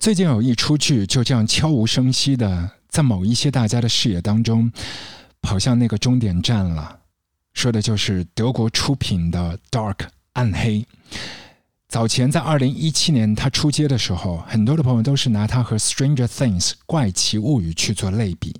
[0.00, 4.72] 最近有一出剧就这样悄无声息的在某一些大家的视野当中
[5.42, 7.00] 跑向那个终点站了，
[7.52, 9.96] 说的就是德国出品的《Dark》
[10.32, 10.86] 暗黑。
[11.86, 18.58] 早前在二零一七年他出街的时候，很多的朋友都是拿他和《Stranger Things》怪奇物语去做类比。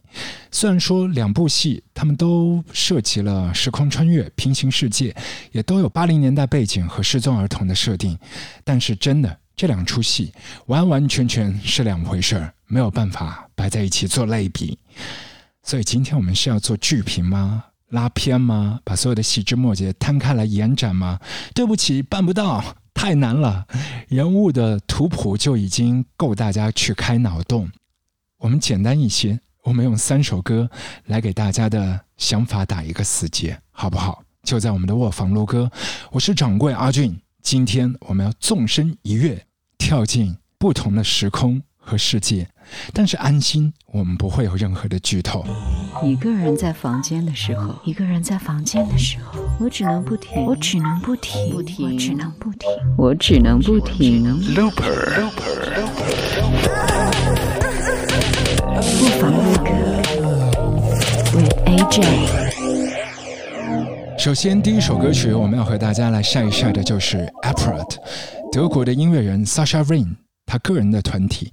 [0.50, 5.16] 虽然说两部戏他们都涉及了时空穿越、平行世界，
[5.52, 8.18] 也都有八零年代背景和失踪儿童的设定，
[8.62, 10.32] 但是真的这两出戏
[10.69, 14.79] 完完全全是两回事儿，没有办法摆在一起做类比。
[15.63, 17.67] 所以今天我们是要做剧评吗？
[17.91, 18.81] 拉片吗？
[18.85, 21.21] 把所有的细枝末节摊开来延展吗？
[21.55, 22.64] 对不起，办不到。
[22.95, 23.67] 太难了，
[24.09, 27.71] 人物的图谱就已经够大家去开脑洞。
[28.39, 30.71] 我们简单一些，我们用三首歌
[31.05, 34.22] 来给大家的想法打一个死结，好不好？
[34.42, 35.70] 就在我们的卧房录歌。
[36.12, 39.47] 我是掌柜阿俊，今天我们要纵身一跃，
[39.80, 42.46] 跳进不同的时空和世界。
[42.92, 45.44] 但是安心，我们不会有任何的剧透。
[46.05, 54.24] 一个人在房间的时候，一个人在房间的时候，我只能不停，我只能不停，不停，我只能不停，我只能不停。
[54.55, 56.20] Looper，Looper，Looper。
[58.98, 59.70] 不妨录歌
[61.34, 61.96] ，with AJ。
[64.16, 67.96] 首先，第一首歌曲我们要和大家来晒一晒的就是 Apparat，
[68.52, 71.52] 德国的音乐人 Sasha Rain，他个人的团体。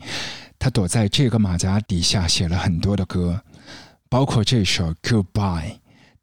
[0.57, 3.39] 他躲在这个马甲底下写了很多的歌，
[4.09, 5.73] 包括这首《Goodbye》。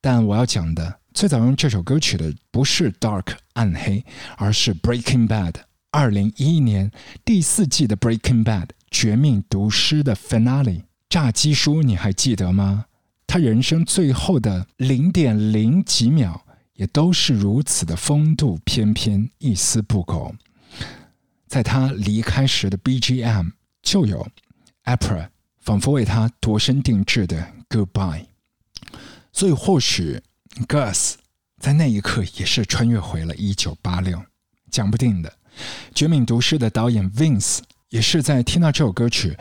[0.01, 4.05] 但我要讲的，最早用这首歌曲的不是《Dark》暗黑，
[4.37, 5.53] 而是《Breaking Bad》。
[5.93, 6.91] 二零一一年
[7.25, 12.87] 第四季的《Breaking Bad》绝命毒师的 Finale 炸鸡叔，你还记得吗？
[13.29, 20.35] 他人生最后的零点零几秒，也都是如此的风度翩翩，一丝不苟。
[21.55, 23.53] 在他离开时的 BGM。
[23.81, 24.27] 就有
[24.85, 25.29] April
[25.61, 28.25] 仿佛为他度身定制的 Goodbye，
[29.31, 30.23] 所以或许
[30.67, 31.17] Gus
[31.61, 34.25] 在那一刻也是穿越回了一九八六，
[34.71, 35.31] 讲不定的。
[35.95, 37.59] 绝命毒师的导演 Vince
[37.91, 39.37] 也是在听到这首歌曲，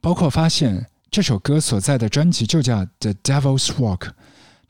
[0.00, 4.10] 包括发现这首歌所在的专辑就叫 The Devil's Walk，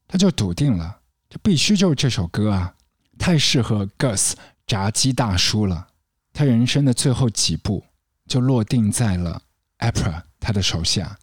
[0.08, 0.98] 他就笃定了，
[1.30, 2.74] 这必须就是这首歌啊，
[3.16, 4.32] 太适合 Gus
[4.66, 5.86] 炸鸡大叔了。
[6.32, 7.84] 他人生的最后几步。
[8.28, 9.42] 就落定在了
[9.80, 11.18] Apra 他的手下。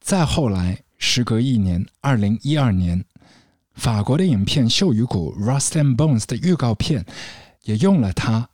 [0.00, 3.04] 再后来，时隔一年，二零一二年，
[3.74, 7.04] 法国的影片《锈与骨》（Rust and Bones） 的预告片
[7.62, 8.48] 也用了它。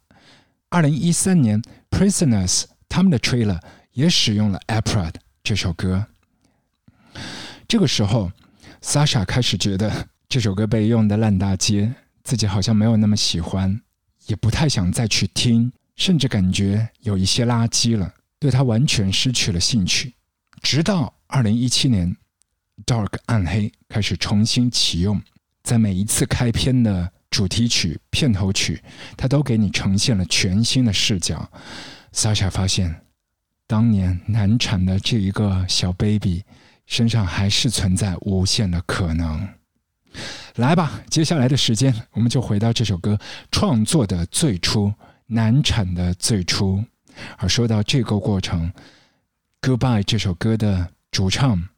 [0.68, 2.48] 二零一三年，《Prisoners》
[2.88, 3.60] 他们的 trailer
[3.92, 5.10] 也使用了 Apra
[5.42, 6.04] 这首歌。
[7.66, 8.32] 这个时候
[8.82, 13.80] ，Sasha 开始觉得这首歌被用的烂大街，自己好像没有那么喜欢，
[14.32, 15.70] 也不太想再去听。
[15.94, 20.14] 甚至感觉有一些垃圾了，对他完全失去了兴趣。
[20.62, 22.16] 直到二零一七年，
[22.86, 25.20] 《Dark》暗黑开始重新启用，
[25.62, 28.82] 在每一次开篇的主题曲、片头曲，
[29.18, 31.46] 它都给你呈现了全新的视角。
[32.14, 33.04] Sasha 发现，
[33.66, 36.42] 当年难产的这一个小 baby
[36.86, 39.46] 身上还是存在无限的可能。
[40.56, 43.18] 来吧，接下来的时间，我们就回到这首歌
[43.50, 44.92] 创作的最初。
[45.28, 46.84] 难产的最初，
[47.38, 48.70] 而说到这个过程，
[49.66, 51.68] 《Goodbye》这首歌的主唱，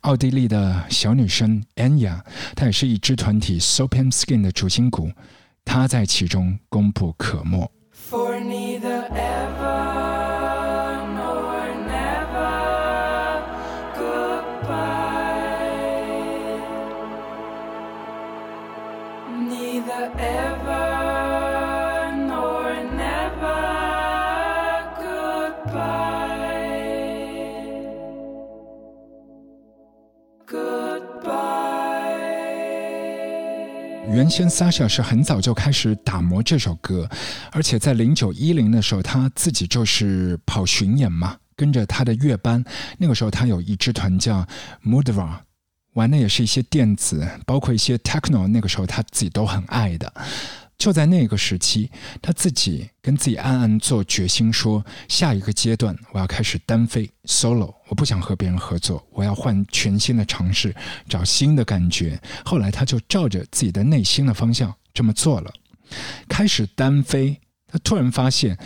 [0.00, 2.22] 奥地利的小女生 Anya，
[2.56, 5.12] 她也是一支团体，so pam skin 的主心骨，
[5.62, 7.70] 她在其中功不可没。
[34.08, 37.08] 原先 Sasha 是很早就开始打磨这首歌，
[37.52, 42.62] 而且在零九一零的时候，他自己就是跑巡演嘛，跟着他的乐班。
[42.98, 44.46] 那个时候他有一支团叫
[44.84, 45.38] Mudra，
[45.94, 48.46] 玩的也是一些电子，包括一些 techno。
[48.48, 50.12] 那个时候他自己都很爱的。
[50.82, 51.88] 就在那个时期，
[52.20, 60.74] 他自己跟自己暗暗做决心，说下一个阶段我要开始单飞 solo，我不想和别人合作，我要换全新的尝试，
[61.08, 62.20] 找新的感觉。
[62.44, 65.52] 后来他就照着自己的内心的方向这么做了，
[66.28, 67.40] 开始单飞。
[67.68, 68.58] 他突然发现。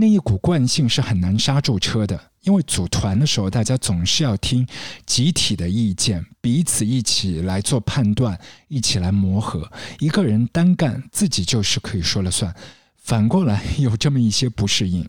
[0.00, 4.66] 那一股惯性是很难刹住车的，因为组团的时候，大家总是要听
[5.04, 9.70] 集体的意见，彼此一起来做判断，一起来磨合。
[9.98, 12.54] 一个人单干，自己就是可以说了算。
[12.96, 15.06] 反过来有这么一些不适应，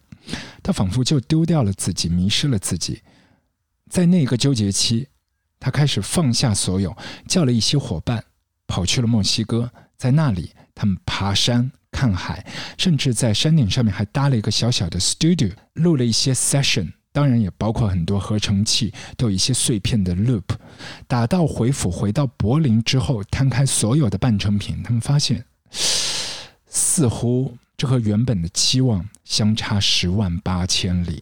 [0.61, 3.01] 他仿佛就丢掉了自己，迷失了自己。
[3.89, 5.07] 在那个纠结期，
[5.61, 6.93] 他开始放下所有，
[7.25, 8.21] 叫了一些伙伴，
[8.67, 9.71] 跑去了墨西哥。
[9.95, 12.45] 在那里，他们爬山、看海，
[12.77, 16.91] 甚至在山顶上面还搭了一个小小的 studio，录了一些 session。
[17.11, 20.43] 当然也包括很多合成器，都有一些碎片的 loop。
[21.07, 25.43] 打道回府，回到柏林之后，摊开所有的半成品，他们发现，
[26.67, 31.21] 似乎这和原本的期望相差十万八千里。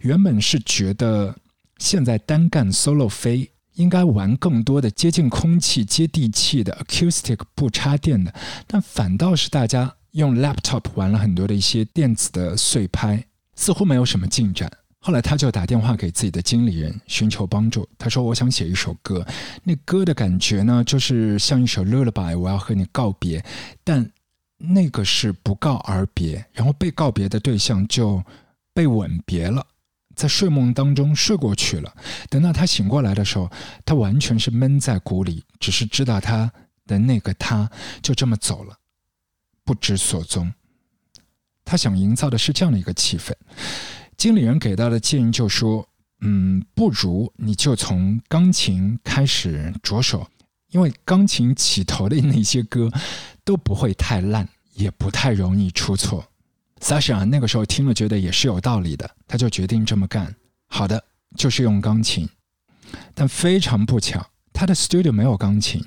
[0.00, 1.36] 原本是觉得
[1.78, 8.32] 现在单干 solo 飞应该玩更多的接近空气、接地气的 acoustic 不插电的，
[8.66, 14.72] 但反倒是大家用 laptop 玩了很多的一些电子的碎拍，似乎没有什么进展。
[15.06, 17.88] 后来他就打电话给自己的经理人寻求帮助。
[17.96, 19.24] 他说：“我想写一首歌，
[19.62, 23.40] 那歌的感觉呢，就是像一首 lullaby，我要和你告别，
[23.84, 24.10] 但
[24.58, 28.20] 那个是不告而别，然后被告别的对象就
[28.74, 29.64] 被吻别了，
[30.16, 31.94] 在睡梦当中睡过去了。
[32.28, 33.48] 等到他醒过来的时候，
[33.84, 36.50] 他完全是闷在鼓里，只是知道他
[36.84, 37.70] 的那个他
[38.02, 38.76] 就这么走了，
[39.62, 40.52] 不知所踪。
[41.64, 43.32] 他想营造的是这样的一个气氛。”
[44.16, 45.86] 经理人给到的建议就说
[46.22, 50.26] ：“嗯，不如你就从钢琴开始着手，
[50.70, 52.90] 因为钢琴起头的那些歌
[53.44, 56.24] 都不会太烂，也不太容易出错。”
[56.80, 60.34] Sasha 那个时候听了，觉得也是有道理的，他就决定这么干。
[60.66, 61.02] 好的，
[61.36, 62.28] 就是用钢琴，
[63.14, 65.82] 但非常不巧，他的 studio 没有钢琴，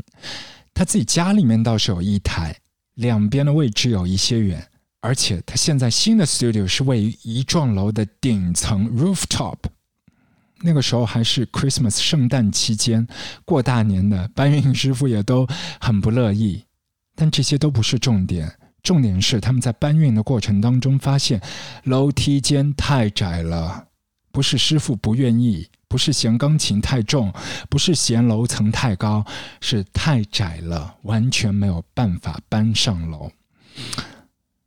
[0.73, 2.55] 他自己家里面倒是有一台，
[2.95, 4.67] 两边的位置有一些远。
[5.01, 9.57] 而且他现在新的 studio 是位于一幢楼的顶层 rooftop。
[10.61, 13.07] 那个时候还是 Christmas 圣诞期间
[13.45, 15.47] 过大年的，搬运师傅也都
[15.79, 16.65] 很不乐意。
[17.15, 21.41] 但这些都不是重点，重点是他们在搬运的过程当中发现
[21.83, 23.87] 楼梯间太窄了。
[24.31, 27.33] 不是师傅不愿意，不是嫌钢琴太重，
[27.69, 29.25] 不是嫌楼层太高，
[29.61, 33.31] 是太窄了，完全没有办法搬上楼。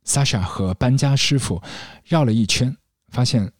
[0.05, 1.61] Sasha 和搬家师傅
[2.05, 2.75] 绕了一圈，
[3.09, 3.51] 发现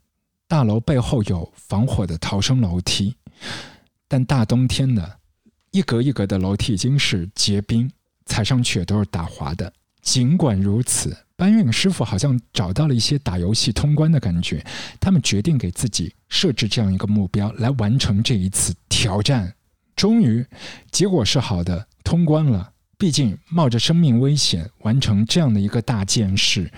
[0.47, 3.15] 大楼背后有防火的逃生楼梯，
[4.07, 5.19] 但大冬天的，
[5.71, 7.89] 一格一格的楼梯已经是结冰，
[8.25, 9.71] 踩上去也都是打滑的。
[10.01, 14.61] 尽管如此，搬运师傅好像找到了一些打游戏通关的感觉，
[14.99, 19.55] 他们决定给自己设置这样一个目标，来完成这一次挑战。
[19.95, 20.45] 终于，
[20.91, 22.72] 结果是好的，通关了。
[23.03, 26.71] 毕竟冒着生命危险完成这样的一个大件事，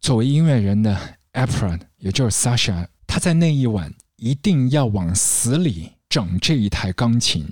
[0.00, 0.98] 作为音乐人的
[1.30, 7.48] a p r a 也就是 Sasha，他在那一晚一定要往死里整这一台钢琴，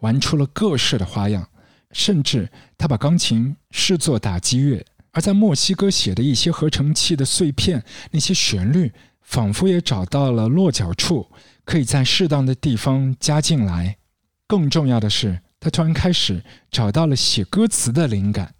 [0.00, 1.46] 玩出了各式的花样，
[1.90, 11.30] 甚至他把钢琴视作打击乐，而在墨西哥写的一些合成器的碎片，那些旋律仿佛也找到了落脚处，
[11.66, 13.98] 可以在适当的地方加进来。
[14.46, 15.42] 更重要的是。
[15.64, 18.54] 他突然开始找到了写歌词的灵感，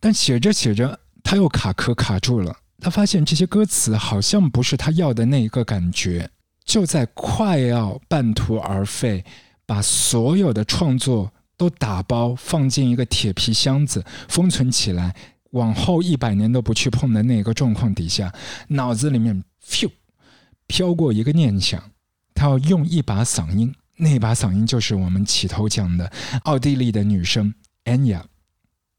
[0.00, 2.56] 但写着写着他又卡壳卡住了。
[2.78, 6.30] 他发现这些歌词好像不是他要的那一个感觉。
[6.64, 9.22] 就在快要半途而废，
[9.66, 15.14] 把所有的创作都打包放进一个铁皮箱子封存起来，
[15.50, 18.32] 往后一百年都不去碰的那个状况底下，
[18.68, 19.86] 脑子里面咻
[20.66, 21.82] 飘过一个念想：
[22.32, 23.74] 他要用一把嗓音。
[24.00, 26.10] 那把嗓音就是我们起头讲的
[26.44, 27.52] 奥地利的女生
[27.84, 28.22] Anya，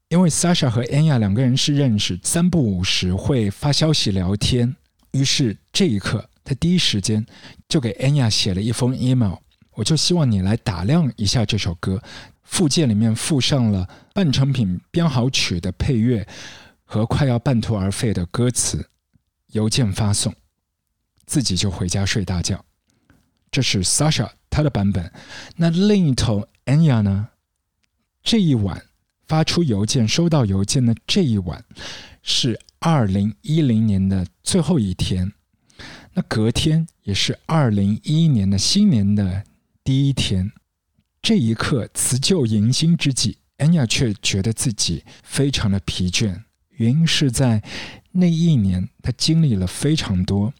[0.08, 4.76] 因为 Sasha 和 Anya 两个人是认识，三不五时会发消息聊天。
[5.12, 7.24] 于是这一刻，他第一时间
[7.66, 9.36] 就给 Anya 写了一封 email，
[9.72, 12.02] 我就希望你来打量一下这首歌，
[12.42, 16.28] 附件里面附上了半成品编好曲的配乐
[16.84, 18.86] 和快要半途而废的歌词，
[19.52, 20.34] 邮件发送，
[21.24, 22.62] 自己就回家睡大觉。
[23.50, 24.28] 这是 Sasha。
[24.60, 25.10] 他的版本，
[25.56, 27.30] 那另一头 Anya 呢？
[28.22, 28.84] 这一晚
[29.26, 31.64] 发出邮件、收到邮件的这一晚
[32.22, 35.32] 是二零一零年的最后一天，
[36.12, 39.44] 那隔天也是二零一一年的新年的
[39.82, 40.52] 第一天。
[41.22, 46.38] 这一刻辞旧迎新之际，Anya 却觉得自己非常的疲倦，
[46.72, 47.62] 原因是在
[48.12, 50.52] 那一年他经历了非常多。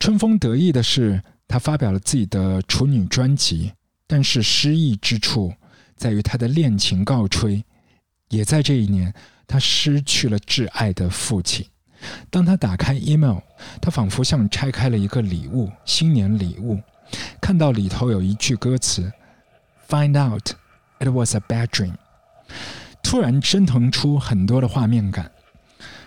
[0.00, 1.22] 春风得意的是。
[1.50, 3.72] 他发表了自己的处女专辑，
[4.06, 5.52] 但是失意之处
[5.96, 7.64] 在于他的恋情告吹，
[8.28, 9.12] 也在这一年，
[9.48, 11.66] 他失去了挚爱的父亲。
[12.30, 13.38] 当他打开 email，
[13.82, 16.80] 他仿佛像拆开了一个礼物，新年礼物，
[17.40, 19.12] 看到里头有一句歌词
[19.88, 20.52] ：“Find out
[21.00, 21.94] it was a bad dream。”
[23.02, 25.28] 突然升腾出很多的画面感。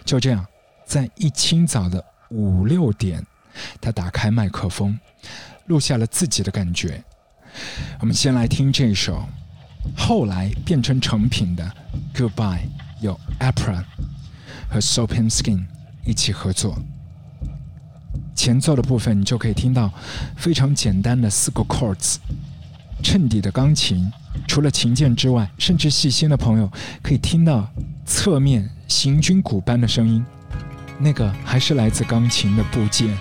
[0.05, 0.47] 就这样，
[0.85, 2.01] 在一清早的。
[2.29, 3.23] 五六点，
[3.81, 5.00] 他打开麦克风，
[5.67, 7.03] 录下了自己的感觉。
[8.00, 9.27] 我们先来听这首，
[9.95, 11.72] 后来变成成品的
[12.17, 12.57] 《Goodbye》，
[13.01, 13.83] 由 Apra
[14.69, 15.65] 和 Soap and Skin
[16.03, 16.77] 一起合作。
[18.36, 19.91] 前奏的部分，你就可以听到
[20.36, 22.17] 非常简单的四个 chords，
[23.03, 24.12] 衬底的钢琴。
[24.48, 26.69] 除了琴键之外，甚至细心的朋友
[27.03, 27.72] 可以听到
[28.05, 30.25] 侧面行军鼓般的声音，
[31.00, 33.15] 那个还是来自钢琴的部件。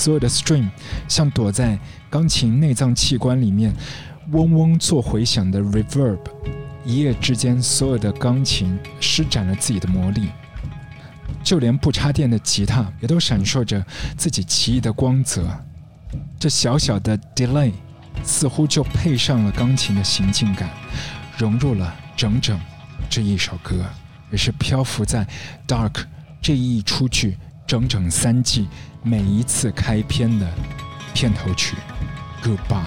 [0.00, 0.68] 所有的 string
[1.06, 1.78] 像躲在
[2.08, 3.72] 钢琴内脏器官里面
[4.32, 6.18] 嗡嗡做回响的 reverb，
[6.84, 10.28] 一夜之间，所有的钢琴施展了自己的魔力，
[11.44, 13.84] 就连不插电的吉他也都闪烁着
[14.16, 15.46] 自己奇异的光泽。
[16.38, 17.72] 这小小的 delay。
[18.22, 20.68] 似乎就配上了钢琴的行进感，
[21.38, 22.60] 融入了整整
[23.08, 23.82] 这一首歌，
[24.30, 25.24] 也是漂浮在
[25.66, 25.92] 《Dark》
[26.42, 27.38] 这一出去
[27.70, 28.66] 整整三季
[29.00, 30.52] 每一次开篇的
[31.14, 31.76] 片头曲
[32.44, 32.82] 《Goodbye》。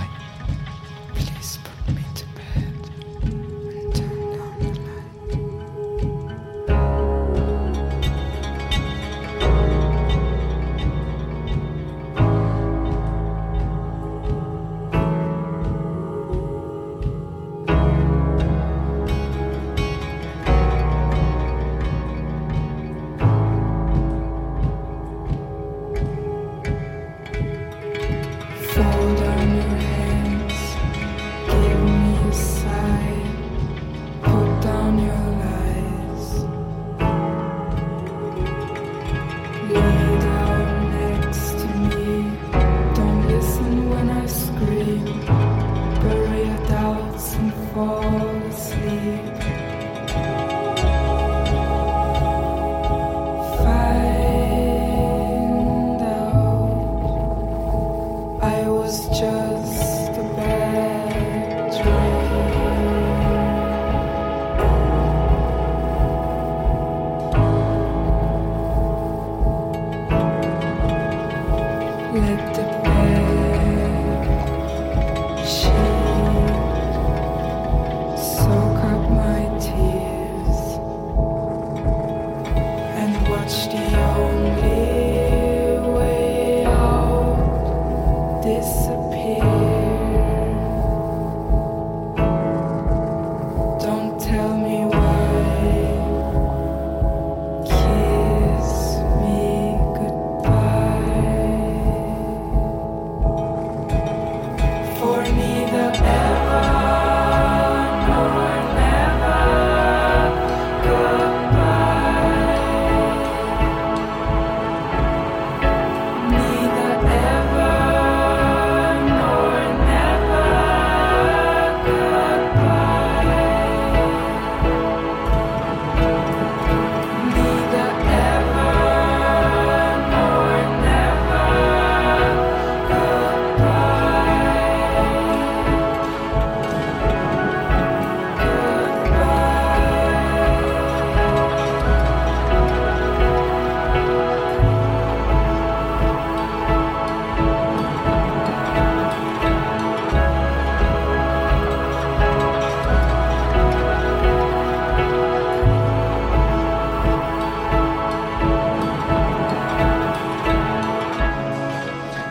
[75.65, 75.92] much.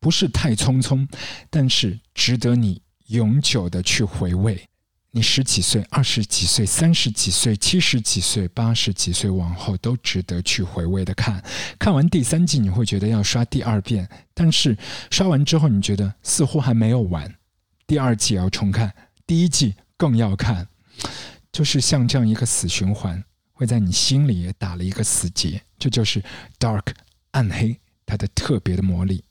[0.00, 1.06] 不是太匆匆，
[1.50, 4.60] 但是值得你永久的去回味。
[5.10, 11.42] 你十几岁、二十几岁、三十几岁、七十几岁、八十几岁往后都值得去回味的看。
[11.78, 14.76] 看完第三季，你会觉得要刷第二遍，但是
[15.10, 17.34] 刷完之后，你觉得似乎还没有完，
[17.86, 18.94] 第二季也要重看，
[19.26, 20.68] 第一季更要看，
[21.50, 23.24] 就是像这样一个死循环，
[23.54, 25.62] 会在你心里也打了一个死结。
[25.78, 26.22] 这就是
[26.58, 26.84] Dark
[27.30, 29.24] 暗黑它的特别的魔力。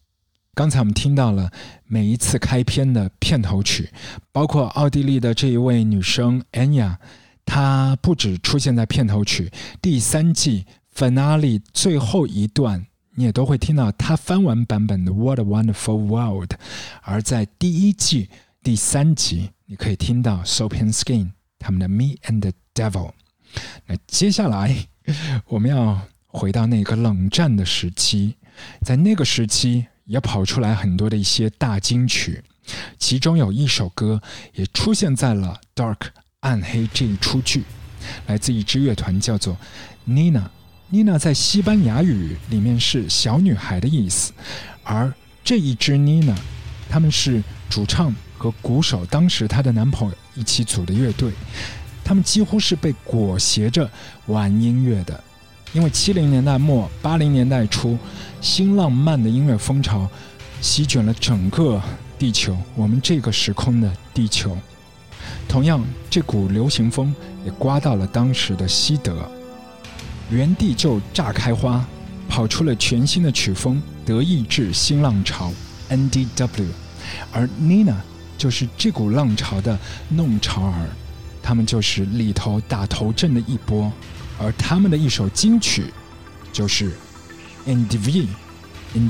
[0.57, 1.51] 刚才我们听到了
[1.85, 3.91] 每一次开篇的片头曲，
[4.31, 6.95] 包括奥地利的这一位女生 Anya，
[7.45, 9.51] 她不止出现在片头曲，
[9.83, 16.53] 第三季 finale 最后一段，你也都会听到她翻完版本的 What a Wonderful World。
[17.03, 18.31] 而在第一季
[18.63, 23.11] 第三集，你可以听到 Soap and Skin 他们的 Me and the Devil。
[23.85, 24.87] 那接下来
[25.49, 28.37] 我们要回到那个冷战的时期，
[28.81, 29.85] 在那个时期。
[30.07, 32.43] 也跑出来很多的一些大金曲，
[32.97, 34.21] 其中有一首歌
[34.53, 36.07] 也出现在了《Dark
[36.39, 37.63] 暗黑》这一出剧，
[38.25, 39.55] 来自一支乐团叫做
[40.07, 40.43] Nina。
[40.89, 44.31] Nina 在西班牙语里面是小女孩的意思，
[44.83, 46.35] 而这一支 Nina，
[46.89, 51.33] 他们是主唱和鼓手，当时她的男朋友一起组的乐队，
[52.05, 53.89] 他们几乎是被裹挟着
[54.27, 55.21] 玩音乐的。
[55.73, 57.97] 因为七零年代末八零年代初，
[58.41, 60.09] 新浪漫的音乐风潮
[60.61, 61.81] 席卷了整个
[62.17, 64.57] 地球，我们这个时空的地球。
[65.47, 67.13] 同样，这股流行风
[67.45, 69.29] 也刮到了当时的西德，
[70.31, 71.85] 原地就炸开花，
[72.27, 75.51] 跑出了全新的曲风——德意志新浪潮
[75.89, 76.67] （NDW）。
[77.31, 77.95] 而 Nina
[78.37, 79.77] 就是这股浪潮的
[80.09, 80.89] 弄潮儿，
[81.43, 83.91] 他们就是里头打头阵的一波。
[84.39, 85.85] 而他们的一首金曲，
[86.53, 86.91] 就是
[87.65, 88.27] 《Individual》，《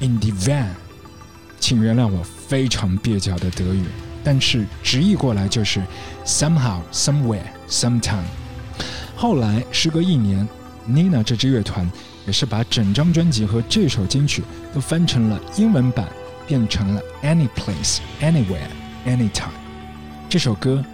[0.00, 0.64] Individual》，
[1.58, 3.84] 请原谅我非常蹩脚的德语，
[4.22, 5.82] 但是直译过来就是
[6.24, 8.24] “Somehow, Somewhere, Sometime”。
[9.16, 10.46] 后来时隔一年
[10.88, 11.90] ，Nina 这支乐团
[12.26, 16.06] 也是把整张专辑和这首金曲都翻成了英文版，
[16.46, 18.68] 变成了 “Any Place, Anywhere,
[19.06, 19.50] Anytime”。
[20.28, 20.84] 这首歌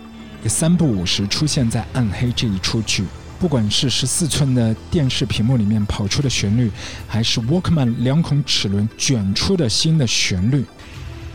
[0.43, 3.05] 也三不五时出现在《暗黑》这一出剧。
[3.45, 6.71] 不管是十四寸的电视屏幕里面跑出的旋律，
[7.07, 10.65] 还是 Walkman 两孔齿轮卷出的新的旋律，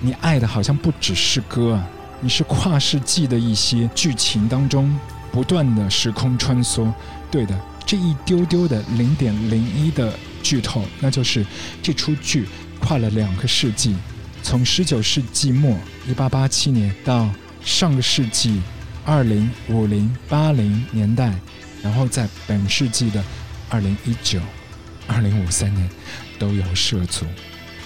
[0.02, 1.88] 你爱的好像不只是歌啊，
[2.20, 4.92] 你是跨世纪的一些剧情当中
[5.32, 6.92] 不断的时空穿梭。
[7.30, 11.46] 对的，这一丢丢的零点零一的剧透，那就是
[11.84, 12.48] 这出剧
[12.80, 13.96] 跨了两个世纪，
[14.42, 17.30] 从十九世纪末一八八七年到
[17.64, 18.64] 上个世纪
[19.06, 21.32] 二零五零八零年代。
[21.82, 23.24] 然后在本世纪的
[23.70, 24.40] 二零一九、
[25.08, 25.90] 二零五三年
[26.38, 27.26] 都有涉足，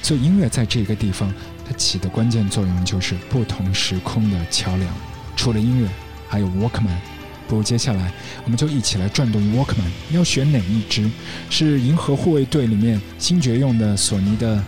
[0.02, 1.34] 所以音乐在这个地方
[1.68, 4.94] 它起的关键作用就是不同时空的桥梁。
[5.36, 5.90] 除了音乐，
[6.28, 6.98] 还有 Walkman。
[7.46, 8.12] 不如接下来
[8.46, 9.92] 我们就一起来转动 Walkman。
[10.12, 11.10] 要选哪一支？
[11.50, 14.64] 是银河护卫队里面星爵用的索尼的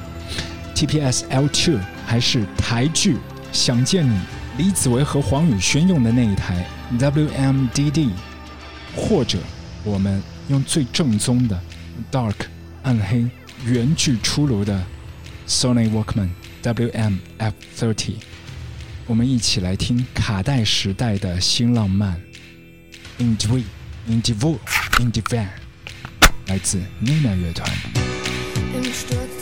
[0.75, 3.13] TPS L2，还是台剧
[3.51, 4.13] 《想见你》
[4.57, 6.65] 李子维和黄宇轩用的那一台
[6.99, 8.09] WMDD？
[8.95, 9.37] 或者，
[9.83, 11.61] 我们用最正宗的
[12.11, 12.35] Dark
[12.83, 13.25] 暗黑
[13.65, 14.83] 原剧出炉的
[15.47, 16.29] Sony Walkman
[16.63, 18.13] WM-F30，
[19.05, 22.19] 我们一起来听卡带时代的新浪漫
[23.17, 23.63] i n d i v i
[24.07, 24.53] i n d i v i
[24.99, 25.49] i n d i v a n
[26.47, 27.69] 来自 Nina 乐团。
[28.75, 29.34] In.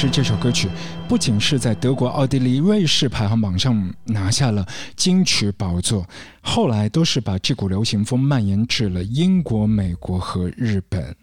[0.00, 0.68] 是这首歌曲
[1.08, 6.08] 不仅是在德国、奥地利、瑞士排行榜上拿下了金曲宝座，
[6.40, 11.16] 后来都是把这股流行风蔓延至了英国、美国和日本。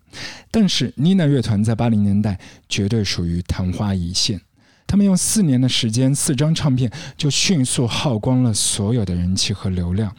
[0.52, 4.42] 但是妮娜乐团在八零年代绝对属于昙花一现，
[4.86, 10.14] 他们用四年的时间、四张唱片就迅速耗光了所有的人气和流量，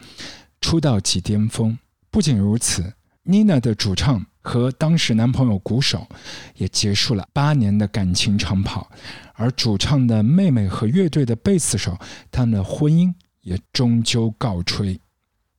[0.63, 1.79] 出道即巅峰。
[2.11, 2.95] 不仅如此，
[3.27, 4.25] 妮娜的主唱。
[4.49, 6.07] 和当时男朋友鼓手
[6.55, 8.89] 也结束了八年的感情长跑，
[9.35, 11.99] 而主唱的妹妹和乐队的贝斯手，
[12.31, 15.01] 他们的婚姻也终究告吹。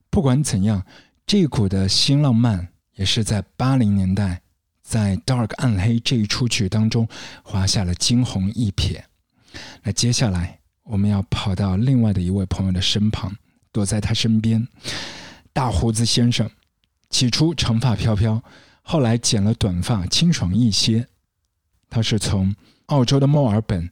[0.09, 0.81] 不管怎样，
[1.25, 4.41] 这股的新浪漫也是在八零年代，
[4.81, 7.05] 在《Dark 暗黑》这一出剧当中
[7.43, 9.01] 划下了惊鸿一瞥。
[9.83, 13.35] 那接下来我们要跑到另外的一位朋友的身旁，
[13.73, 14.65] 躲在他身边，
[15.51, 16.49] 大胡子先生，
[17.09, 18.43] 起初长发飘飘。
[18.81, 21.07] 后来剪了短发，清爽一些。
[21.89, 22.55] 他是从
[22.87, 23.89] 澳洲的墨尔本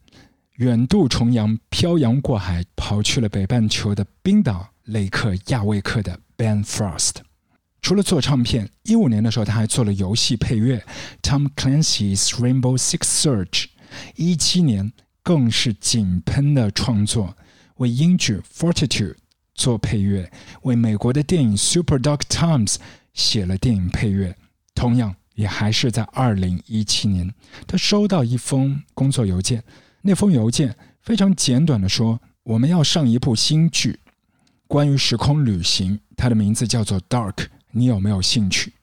[0.55, 7.15] 远渡重洋，漂洋过海，跑去了北半球的冰岛雷克亚维克的 Ben Frost。
[7.81, 10.83] 除了做唱片，一五年的时候他还做了游戏配乐
[11.21, 13.65] ，Tom Clancy's Rainbow Six Siege。
[14.15, 17.35] 一七年更是井喷的创作，
[17.75, 19.15] 为英剧 Fortitude
[19.53, 20.31] 做配乐，
[20.63, 22.77] 为美国的电影 Super Dog Times
[23.15, 24.37] 写了电影配乐。
[24.75, 27.33] 同样，也还是在二零一七年，
[27.65, 29.63] 他收到一封工作邮件。
[30.01, 33.99] 那封邮件非常简短的说：“我们要上一部新剧，
[34.67, 37.33] 关于时空旅行，它的名字叫做《Dark》，
[37.71, 38.73] 你有没有兴趣？”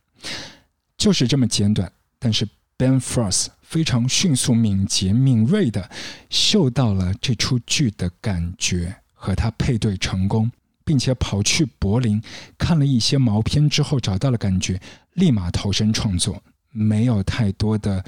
[0.99, 1.92] 就是这么简短。
[2.18, 5.90] 但是 Ben Frost 非常迅速、敏捷、敏锐的
[6.31, 10.51] 嗅到了这出剧的感觉，和他配对成功。
[10.85, 12.23] 并且跑去柏林
[12.59, 14.81] 看了一些毛片之后，找到了感觉，
[15.14, 18.05] 立马投身创作，没有太多的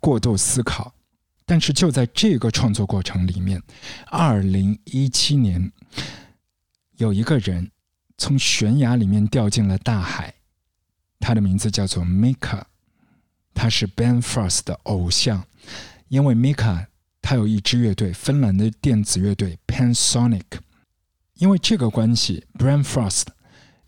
[0.00, 0.92] 过度思考。
[1.44, 3.62] 但是就在这个创作过程里面，
[4.06, 5.70] 二零一七年，
[6.96, 7.70] 有一个人
[8.18, 10.34] 从悬崖里面掉进了大海，
[11.20, 12.62] 他的名字叫做 Mika，
[13.54, 15.44] 他是 Ben Frost 的偶像，
[16.08, 16.86] 因为 Mika
[17.22, 20.42] 他有一支乐队，芬兰的电子乐队 Pansonic。
[21.38, 23.24] 因为这个关系，Brian Frost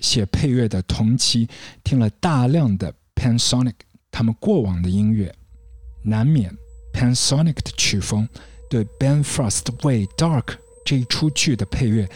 [0.01, 1.49] 写配乐的同期
[1.83, 3.73] 听了大量的 Panasonic
[4.11, 5.35] 他们过往的音乐，
[6.03, 6.55] 难免
[6.93, 8.29] Panasonic 的曲风
[8.69, 12.07] 对 Ben Frost 为 Dark 这一出剧的配乐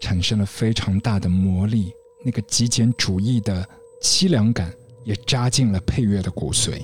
[0.00, 1.92] 产生了非常大的魔力，
[2.24, 3.68] 那个极简主义的
[4.02, 4.72] 凄凉感
[5.04, 6.80] 也扎进了配乐的骨髓。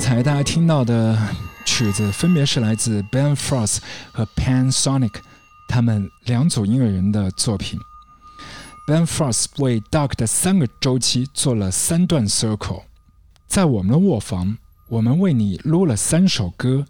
[0.00, 1.14] 刚才大家听到的
[1.66, 5.12] 曲子分别是来自 Ben Frost 和 Panasonic
[5.68, 7.78] 他们两组音乐人的作品。
[8.86, 12.84] Ben Frost 为 Dark 的三个周期做了三段 Circle，
[13.46, 14.56] 在我们的卧房，
[14.88, 16.86] 我们为你录了三首歌，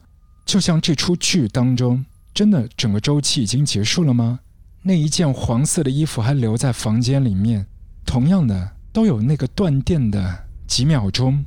[0.46, 4.38] 就像这出剧当中，真的整个周期已经结束了吗？
[4.82, 7.66] 那一件黄色的衣服还留在房间里面，
[8.06, 11.44] 同样的都有那个断电的几秒钟，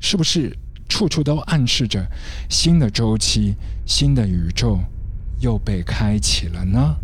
[0.00, 0.56] 是不是
[0.90, 2.04] 处处都暗示着
[2.50, 3.54] 新的周期、
[3.86, 4.78] 新的宇宙
[5.38, 6.96] 又被开启了呢？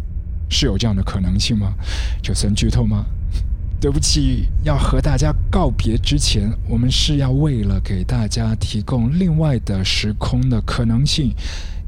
[0.51, 1.72] 是有这样的可能性吗？
[2.20, 3.07] 这算剧透吗？
[3.81, 11.33] 对不起，要和大家告别之前，我们是要为了给大家提供另外的时空的可能性，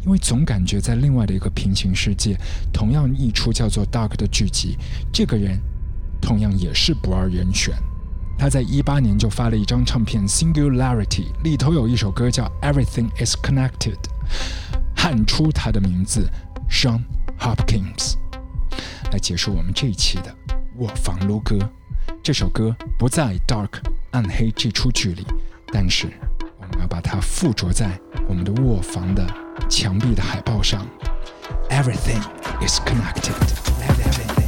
[0.04, 2.38] 因为总感觉在另外的一个平行世界，
[2.72, 4.76] 同样一出叫做《Dark》的剧集，
[5.12, 5.60] 这个人
[6.20, 7.74] 同样也是不二人选。
[8.38, 11.06] 他在一八年就发了一张唱片《Singularity》，
[11.42, 13.96] 里头有一首歌叫《Everything Is Connected》，
[14.96, 16.30] 喊出他的名字
[16.70, 17.02] ，Sean
[17.40, 18.14] Hopkins。
[19.10, 20.32] 来结束我们这一期的
[20.76, 21.58] 卧房撸歌。
[22.22, 23.68] 这首歌不在《Dark》
[24.12, 25.26] 暗黑这出剧里，
[25.72, 26.06] 但是
[26.60, 27.98] 我们要把它附着在
[28.28, 29.26] 我们的卧房的
[29.68, 30.86] 墙壁的海报上。
[31.70, 32.22] Everything
[32.64, 34.47] is connected.